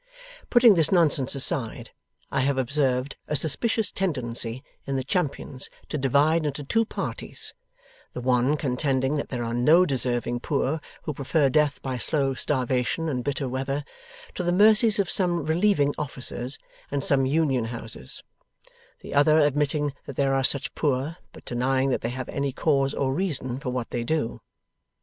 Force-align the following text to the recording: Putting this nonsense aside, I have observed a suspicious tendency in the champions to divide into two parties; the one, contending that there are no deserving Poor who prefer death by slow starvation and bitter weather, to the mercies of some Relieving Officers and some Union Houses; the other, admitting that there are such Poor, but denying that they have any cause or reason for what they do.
Putting 0.49 0.73
this 0.73 0.91
nonsense 0.91 1.35
aside, 1.35 1.91
I 2.31 2.39
have 2.39 2.57
observed 2.57 3.17
a 3.27 3.35
suspicious 3.35 3.91
tendency 3.91 4.63
in 4.87 4.95
the 4.95 5.03
champions 5.03 5.69
to 5.89 5.97
divide 5.99 6.43
into 6.43 6.63
two 6.63 6.85
parties; 6.85 7.53
the 8.13 8.19
one, 8.19 8.57
contending 8.57 9.13
that 9.17 9.29
there 9.29 9.43
are 9.43 9.53
no 9.53 9.85
deserving 9.85 10.39
Poor 10.39 10.81
who 11.03 11.13
prefer 11.13 11.49
death 11.51 11.79
by 11.83 11.97
slow 11.97 12.33
starvation 12.33 13.07
and 13.09 13.23
bitter 13.23 13.47
weather, 13.47 13.83
to 14.33 14.41
the 14.41 14.51
mercies 14.51 14.97
of 14.97 15.07
some 15.07 15.45
Relieving 15.45 15.93
Officers 15.99 16.57
and 16.89 17.03
some 17.03 17.27
Union 17.27 17.65
Houses; 17.65 18.23
the 19.01 19.13
other, 19.13 19.37
admitting 19.37 19.93
that 20.07 20.15
there 20.15 20.33
are 20.33 20.43
such 20.43 20.73
Poor, 20.73 21.17
but 21.31 21.45
denying 21.45 21.91
that 21.91 22.01
they 22.01 22.09
have 22.09 22.27
any 22.27 22.51
cause 22.51 22.95
or 22.95 23.13
reason 23.13 23.59
for 23.59 23.69
what 23.69 23.91
they 23.91 24.03
do. 24.03 24.41